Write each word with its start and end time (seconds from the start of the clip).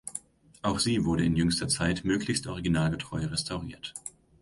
Auch 0.63 0.79
sie 0.79 1.05
wurde 1.05 1.23
in 1.25 1.35
jüngster 1.35 1.67
Zeit 1.67 2.05
möglichst 2.05 2.47
originalgetreu 2.47 3.23
restauriert. 3.27 3.93